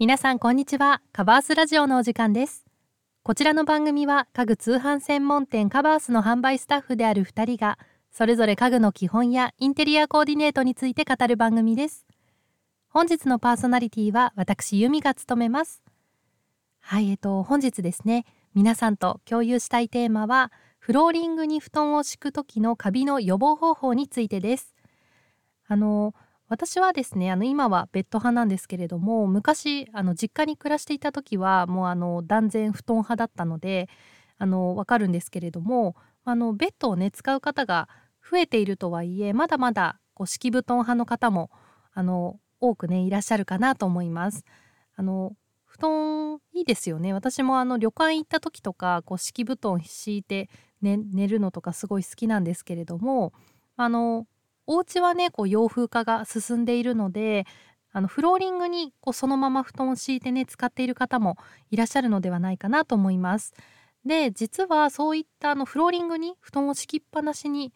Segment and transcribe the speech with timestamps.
[0.00, 1.02] 皆さんこんにちは。
[1.12, 2.64] カバースラジオのお時間です。
[3.22, 7.78] こちらの番組は家具通販専門店カバースの販売スタッフである2人が
[8.10, 12.06] それぞれ家具の基本やインテリアコーディネートについて語る番組です。
[12.88, 15.80] 本日のパーソナリティは私由美が務めます。
[16.80, 20.50] はいえっと本日ですね皆さんと共有したいテーマは
[20.80, 24.74] フローリングに布団を敷く時のカビの予防方法についてです。
[25.68, 26.14] あの
[26.48, 33.88] 私はですねあの今はベッド派なんですけれども昔あの実家に暮らしていた時はもうあの断然布団派だったので
[34.38, 37.88] あのわかるんですけれどもあのベッドをね使う方が
[38.30, 41.50] 増えているとはいえまだまだこう敷布団派の方も
[41.92, 44.44] あの多くねいらっしゃるかなと思います。
[44.96, 50.48] あの布団いいですよね私もあの旅館行った時とかこう敷布団敷いて、
[50.82, 53.32] ね、寝るのとかすごい好きなんですけれども
[53.76, 54.26] あの
[54.66, 57.46] お家はねこう洋風化が進んでいるので
[57.92, 61.36] あのフローリングにこうそのまま布団を敷いてね使っている方も
[61.70, 63.54] いらっしゃるのではないかなと思います。
[64.04, 67.72] で実はそういったあのフローリングに布団を敷きっぱなしに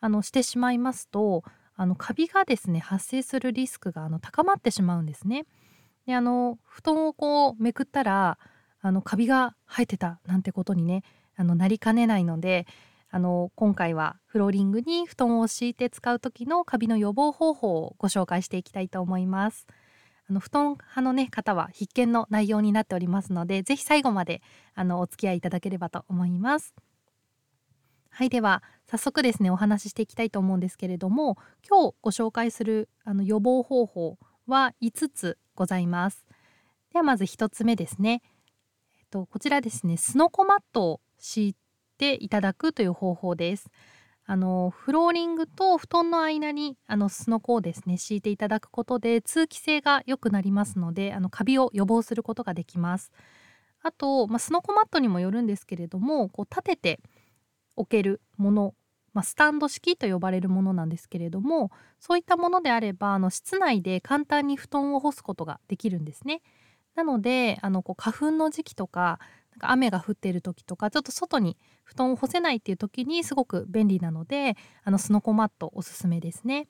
[0.00, 1.44] あのしてしまいますと
[1.76, 5.46] あのカビがですね発生するリスクがあの高まってしまうんですね。
[6.06, 8.38] であの布団をこうめくったら
[8.80, 11.04] あのカビが生えてたなんてことにね
[11.36, 12.66] あのなりかねないので
[13.14, 19.66] あの今回はフローリングに布団を敷いて使う時のカビの予防方法をご紹介していきたいと思います。
[20.30, 24.40] あの布団派の、ね、方は必見の内容になっておりますので是非最後まで
[24.74, 26.74] あのお付き合いいただければと思います。
[28.08, 31.36] はいでは早速ですねお話ししていきたいと思うんですけれども
[31.68, 36.24] 今日ご紹介するあの予防方法は5つございます。
[36.94, 38.22] ではまず1つ目ですね。
[38.98, 41.56] えっと、こちらですねスノコマットを敷い
[41.92, 43.70] ていただくという方法です。
[44.24, 53.10] あのフローリングと布団の間にあのスノコをですね敷いていただくことで通気性が良くなりますのであのカビを予防することができます。
[53.82, 57.00] あと、まあ、スノコマットにもよるんですけれどもこう立てて
[57.74, 58.74] 置けるもの
[59.12, 66.40] まあ、スタンド式と呼ばれるものなんですけれどもそういったものであればあの室内で簡単に布団を干すことができるんですね。
[66.94, 69.18] なのであのこう花粉の時期とか
[69.52, 76.68] なんか雨が降っている時とかちょっと外に布団を干せないっていう時にすごく便利なのであのスノコマットおすすめですね。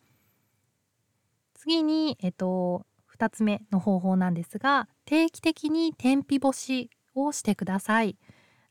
[1.54, 2.84] 次に、えっと、
[3.16, 8.16] 2つ目の方法なんですが定期的に天日干しをしてください。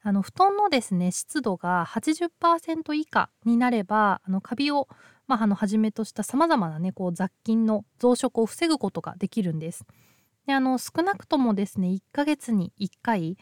[0.03, 4.87] あの布団のですね湿度が80%以下になればあのカビを、
[5.27, 9.85] まあ、あのはじめとしたさまざまな、ね、こう雑菌の増殖を防ぐことができるんです。
[10.45, 13.37] であの少なくともですね1ヶ月に1回、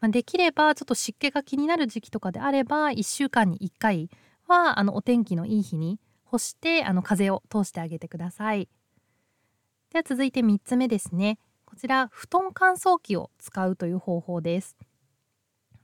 [0.00, 4.10] まあ、できればちょっと湿気が気になる時期とかであれば1週間に1回
[4.46, 8.68] はあのお天気のいい日に干してあの風を通してあげてください。
[9.90, 11.38] では続いて3つ目ですね。
[11.64, 14.76] こちら布団乾燥機を使うという方法です。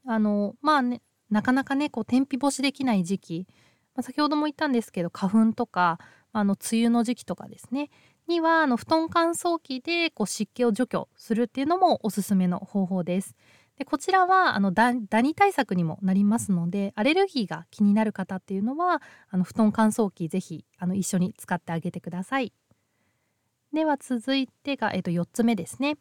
[0.04, 3.46] あのまあねなかなかねこう天日干しできない時期、
[3.94, 5.98] まあ、先ほども言ったんですけど花粉とか
[6.32, 7.90] あの梅雨の時期とかですね
[8.28, 13.34] にはあの布団乾燥機でこう湿気を除去するっていうのもおすすめの方法です。
[13.76, 19.00] でこちらはあのダニ対策にもなりますのでアレルギーが気になる方っていうのは
[19.30, 22.52] あの布団乾燥機ぜひあの一緒に使ってあげてください。
[23.72, 25.96] では続いてが、えっと、4つ目ですね。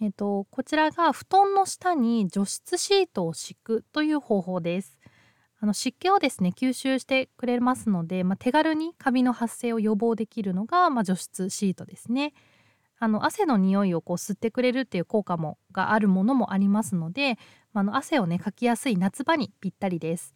[0.00, 4.98] えっと、こちらが布団の下に除湿シートを敷くという方法です。
[5.64, 12.34] あの湿気をですね吸収してくれますので、まあ、手軽にカビの発生を予防できるのが、まあ、除湿シートですね。
[12.98, 17.38] あの汗の匂いをこう吸ってくれるっていう効果もがあるものもありますので、
[17.72, 20.34] まあ、の汗をねかきやすい夏場にぴったりです。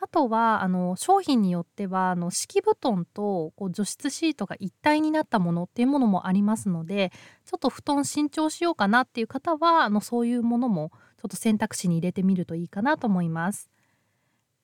[0.00, 7.12] あとはあの商品によってはあの敷布団とこう除湿シートが一体になったものっていうものもありますので
[7.44, 13.70] ちょっと布団新調しようかなっていう方はあのそういうものもちょっと選択肢に入れてみるといいかなと思います。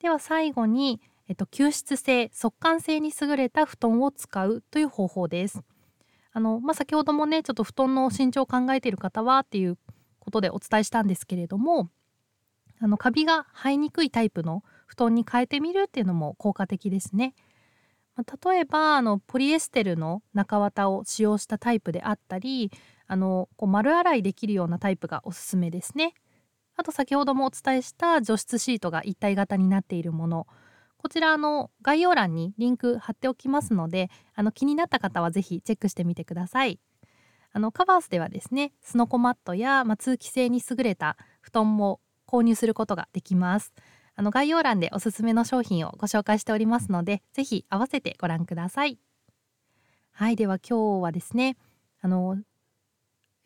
[0.05, 5.63] では最後に、えっと、吸湿性速乾性に優れた布団を使うという方法です。
[6.31, 9.79] あのまあ、先ほどもねちょっと布団の身長を考えている方はっていう
[10.19, 11.89] ことでお伝えしたんですけれども
[12.79, 17.33] あのカビが生えにくいタイプの布団に変えてみるっていうのも効果的ですね。
[18.15, 22.69] まあ、例えばあのポリエステルの中綿を使用したタイプであったり
[23.07, 26.13] あのこう丸洗いできるようなタイプがおすすめですね。
[26.75, 30.47] あと先ほどもお伝えした除湿シートが一体型になっているもの
[30.97, 36.79] こちらの概要欄にリンク貼っておきますのであの気になった方は是非チェックしてみてください。
[37.51, 43.71] あのカバースではですねスノコマットや、ま、通気性に優れた布団も購入することができます。
[44.17, 48.97] あの概要欄でおすすめの商品をご紹介しておりますのでぜひ合わせてご覧ください
[50.11, 51.57] はいでは今日はですね
[52.01, 52.37] あの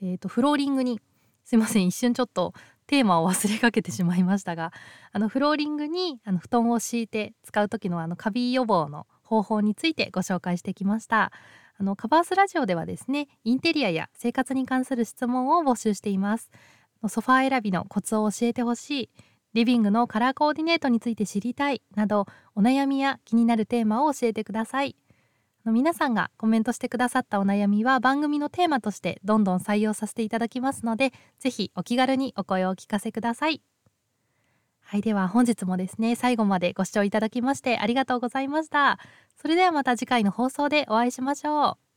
[0.02, 1.02] えーと、フローリングに
[1.44, 2.54] すいません一瞬ちょっと
[2.90, 4.74] テーマを忘れかけてしまいましたが
[5.14, 11.32] あのフローリングにあの布団を敷いて使う時のあのカビ予防の方法についてご紹介してきました。
[11.78, 16.50] あのカバースラジオではですねインテリアや生活に関する質問を募集しています。
[17.08, 19.10] ソファー選びのコツを教えてほしい。
[19.54, 22.26] リビングのカラーコーディネートについて知りたいなど
[22.56, 24.96] お悩みや気になるテーマを教えてください。
[25.66, 33.62] 皆さんがコメントしてくださったお悩みは番組のテーマとしてどんどん採用させていただきますのでぜひお気軽にお声をお聞かせください。
[34.82, 38.98] はいでは本日もですね最後までご視聴いただきましてありがとうございました。
[39.40, 41.89] それではまた次回の放送でお会いしましょう。